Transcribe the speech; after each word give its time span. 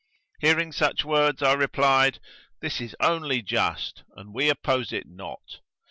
Hearing 0.39 0.71
such 0.71 1.05
words 1.05 1.43
I 1.43 1.53
replied, 1.53 2.19
"This 2.59 2.81
is 2.81 2.95
only 2.99 3.43
just, 3.43 4.03
and 4.15 4.33
we 4.33 4.49
oppose 4.49 4.91
it 4.91 5.05
not." 5.07 5.59